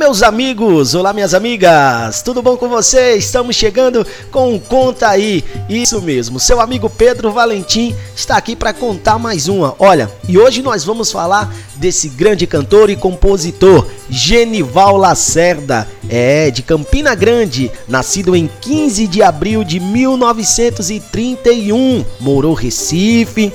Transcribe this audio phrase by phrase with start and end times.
[0.00, 3.26] meus amigos, olá minhas amigas, tudo bom com vocês?
[3.26, 8.72] Estamos chegando com o Conta Aí, isso mesmo, seu amigo Pedro Valentim está aqui para
[8.72, 9.76] contar mais uma.
[9.78, 16.62] Olha, e hoje nós vamos falar desse grande cantor e compositor, Genival Lacerda, é de
[16.62, 23.52] Campina Grande, nascido em 15 de abril de 1931, morou Recife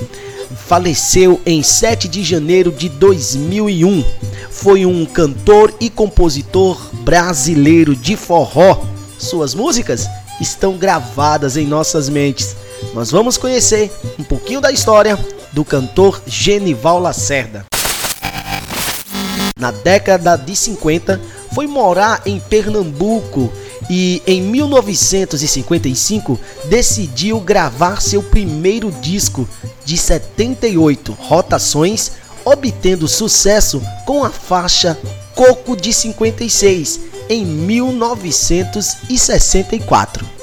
[0.56, 4.04] faleceu em 7 de janeiro de 2001.
[4.56, 8.84] Foi um cantor e compositor brasileiro de forró.
[9.20, 10.08] Suas músicas
[10.42, 12.56] estão gravadas em nossas mentes.
[12.94, 15.20] Nós vamos conhecer um pouquinho da história
[15.52, 17.66] do cantor Genival Lacerda.
[19.60, 21.22] Na década de 50,
[21.54, 23.52] foi morar em Pernambuco
[23.90, 29.48] e em 1955 decidiu gravar seu primeiro disco
[29.84, 32.14] de 78 rotações,
[32.46, 34.96] obtendo sucesso com a faixa
[35.34, 40.36] Coco de 56 em 1964.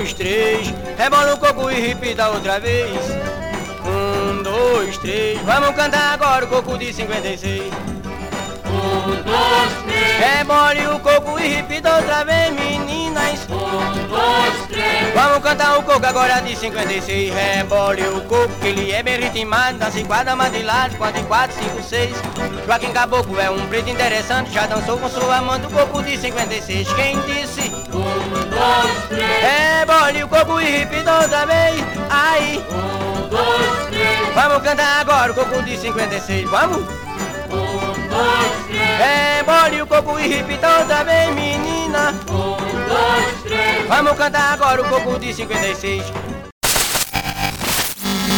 [0.00, 2.90] dois, três, rebola o coco e repita outra vez.
[3.86, 7.72] Um, dois, três, vamos cantar agora o coco de 56.
[8.66, 13.46] Um, dois, três, rebole o coco e repita outra vez, meninas.
[13.48, 17.32] Um, dois, três, vamos cantar o coco agora de 56.
[17.34, 21.56] Rebole o coco, que ele é bem ritmado, dança em quadra, madrilhado, 4 em 4,
[21.56, 22.16] 5, 6.
[22.66, 26.92] Joaquim Caboclo é um preto interessante, já dançou com sua amante o coco de 56.
[26.94, 27.72] Quem disse?
[27.92, 31.84] Um, dois, três, rebole o coco e repita outra vez.
[32.08, 32.64] Aí.
[32.70, 36.48] Um, dois, três, vamos cantar agora o coco de 56.
[36.48, 36.78] Vamos?
[36.78, 42.14] Um, dois, três, rebole o coco e repita outra vez, menina.
[42.30, 42.56] Um,
[42.88, 46.04] dois, três, vamos cantar agora o coco de 56.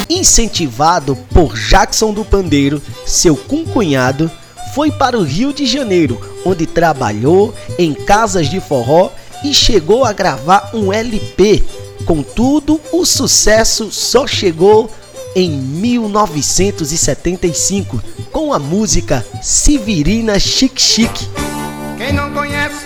[0.08, 4.28] Incentivado por Jackson do Pandeiro, seu concunhado,
[4.74, 9.10] foi para o Rio de Janeiro, onde trabalhou em casas de forró
[9.44, 11.64] e chegou a gravar um LP.
[12.04, 14.88] Contudo, o sucesso só chegou
[15.34, 18.00] em 1975
[18.32, 21.28] com a música Severina Chique Chique.
[21.98, 22.84] Quem não conhece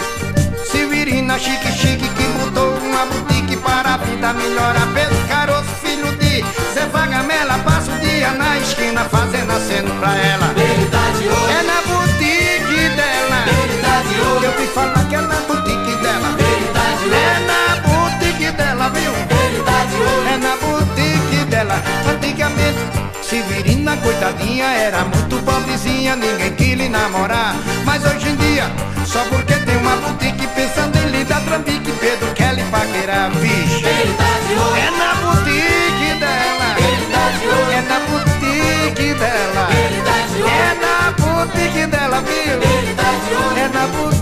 [0.70, 6.44] Severina Chique Chique que mudou uma boutique para a vida melhora Pedro Caroço, filho de
[6.74, 10.46] Zé Vagamela passa o dia na esquina fazendo aceno pra ela.
[10.48, 13.44] Verdade É na boutique dela.
[13.46, 16.28] Verdade Eu te falar que é na boutique dela.
[16.36, 19.12] Verdade É na boutique dela, viu?
[19.12, 19.96] verdade
[20.32, 21.82] É na boutique dela.
[22.12, 27.56] Antigamente Severina, coitadinha, era muito pobrezinha Ninguém quis lhe namorar.
[27.84, 28.70] Mas hoje em dia,
[29.04, 33.82] só porque tem uma boutique Pensando em lhe dar trambique Pedro quer lhe paquerar, vixe.
[33.82, 36.74] Verdade hoje, É na boutique dela.
[36.78, 39.66] Verdade hoje, É na boutique dela.
[39.70, 42.60] Verdade hoje, É na boutique dela, viu?
[42.60, 44.15] verdade hoje, É na boutique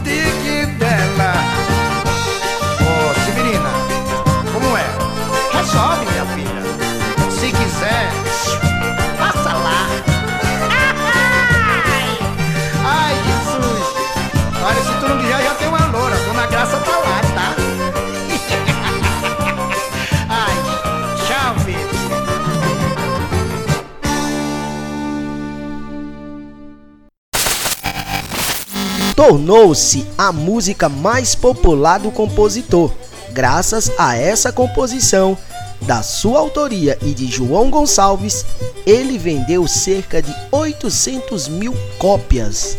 [29.14, 32.92] tornou-se a música mais popular do compositor.
[33.32, 35.34] Graças a essa composição,
[35.80, 38.44] da sua autoria e de João Gonçalves,
[38.86, 42.76] ele vendeu cerca de 800 mil cópias.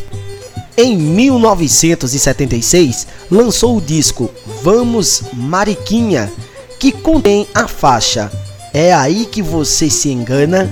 [0.77, 4.29] Em 1976, lançou o disco
[4.61, 6.31] Vamos Mariquinha,
[6.79, 8.31] que contém a faixa
[8.77, 10.69] É aí que você se engana,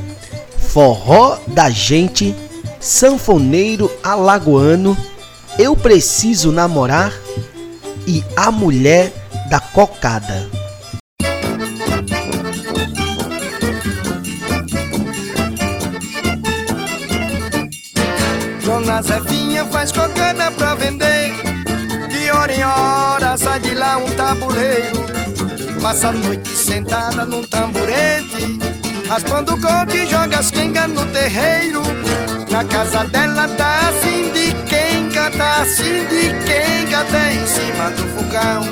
[0.57, 2.35] Forró da Gente,
[2.77, 4.97] Sanfoneiro Alagoano,
[5.57, 7.13] Eu Preciso Namorar
[8.05, 9.13] e A Mulher
[9.49, 10.49] da Cocada.
[18.65, 21.31] Dona Zefinha faz cocada pra vender.
[22.09, 25.03] De hora em hora sai de lá um tabuleiro
[25.83, 28.57] Passa a noite sentada num tamborete
[29.05, 31.81] Raspando coco e joga as quengas no terreiro.
[32.49, 38.07] Na casa dela tá assim de quenga Tá assim de quenga até em cima do
[38.15, 38.63] fogão.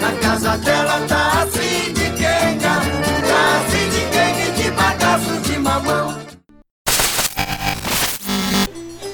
[0.00, 2.80] Na casa dela tá assim de quenga
[3.28, 6.18] Tá assim de quenga e de bagaço de mamão.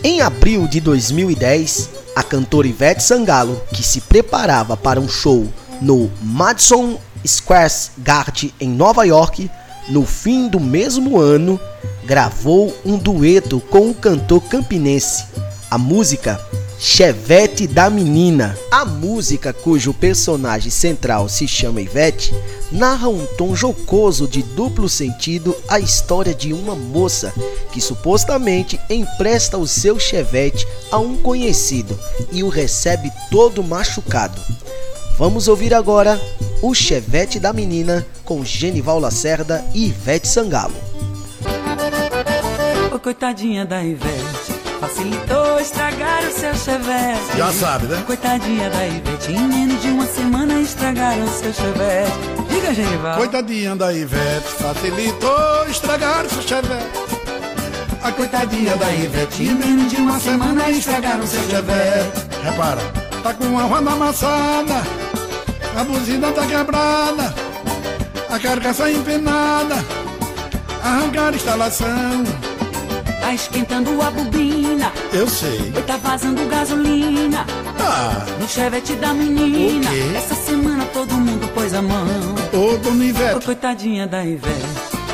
[0.03, 5.47] Em abril de 2010, a cantora Ivete Sangalo, que se preparava para um show
[5.81, 9.51] no Madison Square Garden em Nova York,
[9.89, 11.61] no fim do mesmo ano,
[12.05, 15.25] gravou um dueto com o cantor campinense.
[15.71, 16.41] A música
[16.83, 18.57] Chevette da Menina.
[18.71, 22.35] A música, cujo personagem central se chama Ivete,
[22.73, 27.35] narra um tom jocoso de duplo sentido a história de uma moça
[27.71, 31.99] que supostamente empresta o seu Chevette a um conhecido
[32.33, 34.41] e o recebe todo machucado.
[35.19, 36.19] Vamos ouvir agora
[36.63, 40.75] o Chevette da Menina com Genival Lacerda e Ivete Sangalo.
[42.93, 47.37] Ô, coitadinha da Ivete Facilitou estragar o seu chevette.
[47.37, 48.03] Já sabe, né?
[48.07, 52.13] Coitadinha da Ivete, em menos de uma semana estragaram o seu chevette.
[52.49, 53.19] Diga, Genival.
[53.19, 57.21] Coitadinha da Ivete, facilitou estragar o seu chevette.
[58.03, 62.27] A coitadinha da Ivete, em menos de uma semana estragaram o seu chevette.
[62.43, 62.81] Repara,
[63.23, 64.83] tá com a roda amassada,
[65.81, 67.35] a buzina tá quebrada,
[68.29, 69.77] a carcaça empenada,
[70.85, 72.25] arrancar a instalação.
[73.19, 74.93] Tá esquentando a bobina.
[75.13, 75.73] Eu sei.
[75.75, 77.47] Oi, tá vazando gasolina.
[77.79, 78.27] Ah.
[78.39, 79.89] No chevette da menina.
[80.17, 82.35] Essa semana todo mundo pôs a mão.
[82.53, 84.67] Ô, dona Ô, Ivete, coitadinha da Ivete.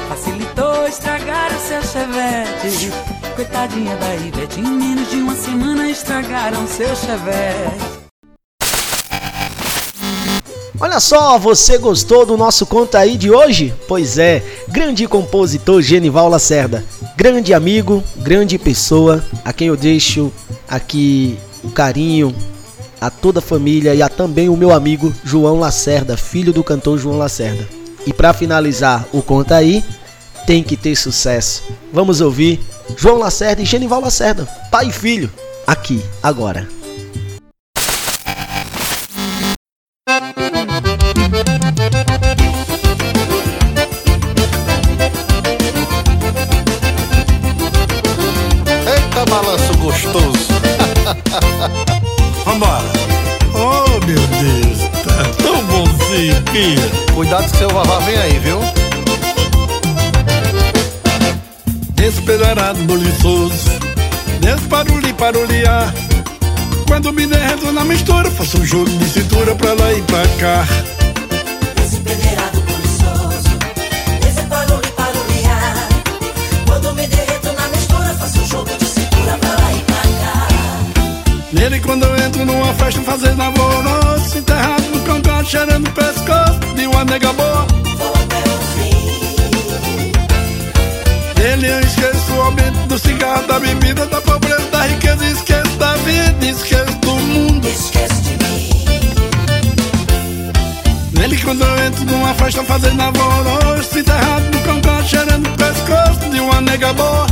[0.08, 2.92] Facilitou estragar o seu chevette.
[3.36, 4.60] Coitadinha da Ivete.
[4.60, 7.95] Em menos de uma semana estragaram seu chevette.
[10.78, 13.72] Olha só, você gostou do nosso conto aí de hoje?
[13.88, 16.84] Pois é, grande compositor Genival Lacerda,
[17.16, 20.30] grande amigo, grande pessoa, a quem eu deixo
[20.68, 22.34] aqui o carinho
[23.00, 26.98] a toda a família e a também o meu amigo João Lacerda, filho do cantor
[26.98, 27.66] João Lacerda.
[28.06, 29.84] E para finalizar o conto aí,
[30.46, 31.62] tem que ter sucesso.
[31.92, 32.60] Vamos ouvir
[32.96, 35.30] João Lacerda e Genival Lacerda, pai e filho,
[35.66, 36.68] aqui agora.
[57.12, 58.58] Cuidado que seu vavá vem aí, viu?
[61.94, 63.70] Desesperado, buliçoso
[64.40, 65.92] Desparuli, paruliar
[66.86, 70.66] Quando me derreto na mistura Faço um jogo de cintura pra lá e pra cá
[72.52, 73.58] buliçoso,
[74.26, 75.88] esse barulho paruliar.
[76.66, 80.48] Quando me derreto na mistura, faço um jogo de cintura pra lá e pra cá.
[81.52, 84.05] Nele quando eu entro numa festa fazendo cangote,
[85.46, 87.66] cheirando o pescoço De uma nega boa
[87.96, 90.12] Vou até o fim.
[91.40, 95.94] Nele eu esqueço o aumento do cigarro Da bebida, da pobreza, da riqueza Esqueço da
[95.96, 98.70] vida, esqueço do mundo Esquece de mim.
[101.12, 106.40] Nele quando eu entro numa festa fazendo alvoroço Enterrado no cangote, cheirando o pescoço De
[106.40, 107.25] uma nega boa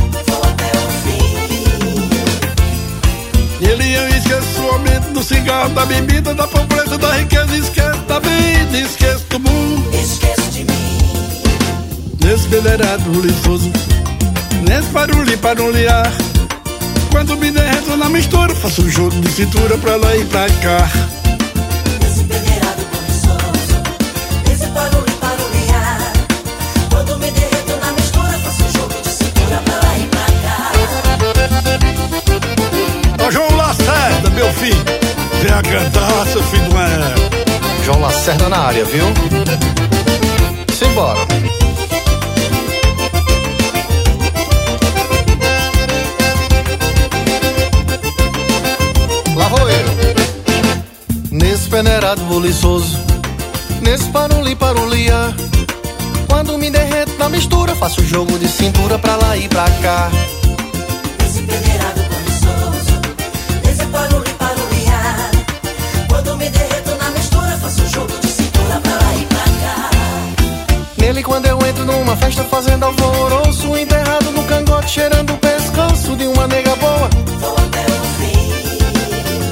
[5.25, 9.89] cigarro, da bebida, da pobreza, da riqueza, esqueço da vida, esqueço do mundo.
[9.95, 10.75] Esquece de mim.
[12.23, 13.71] Nesse federado buliçoso,
[14.67, 16.11] nesse barulho parulhar.
[17.11, 20.89] Quando me derreto na mistura, faço um jogo de cintura pra lá e pra cá.
[38.25, 39.05] Lacerda na área, viu?
[40.73, 41.19] Simbora.
[49.35, 49.59] Lá vou.
[51.29, 52.97] Nesse peneirado buliçoso,
[53.83, 55.31] nesse paruli parulia.
[56.27, 60.09] Quando me derreto na mistura, faço jogo de cintura pra lá e pra cá.
[72.17, 77.81] Festa fazendo alvoroço Enterrado no cangote cheirando o pescoço de uma nega boa Vou até
[77.81, 78.35] o fim.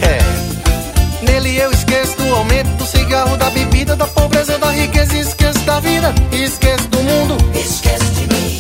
[0.02, 5.60] É Nele eu esqueço do aumento do cigarro, da bebida, da pobreza, da riqueza Esqueço
[5.60, 8.60] da vida, esqueço do mundo Esquece de mim.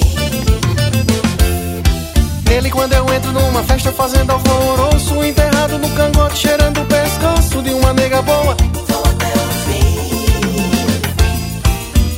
[2.49, 7.71] Nele quando eu entro numa festa fazendo alvoroço Enterrado no cangote cheirando o pescoço de
[7.73, 8.55] uma nega boa
[8.87, 9.83] Vou até o fim.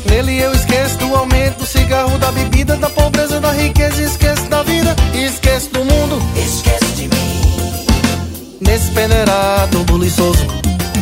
[0.09, 0.74] Nele eu esqueço
[1.15, 4.01] do aumento, do cigarro, da bebida, da pobreza, da riqueza.
[4.01, 8.57] Esquece da vida, esquece do mundo, esquece de mim.
[8.59, 10.45] Nesse peneirado buliçoso,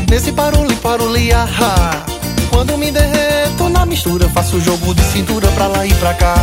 [0.10, 1.18] nesse barulho, barulho,
[2.52, 6.36] Quando me derreto na mistura, faço jogo de cintura pra lá e pra cá.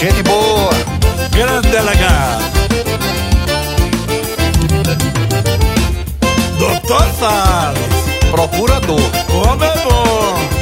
[0.00, 0.70] Gente boa.
[1.30, 2.42] Grande delegado.
[6.58, 8.30] Doutor Salles.
[8.30, 9.10] Procurador.
[9.30, 10.59] Como é bom.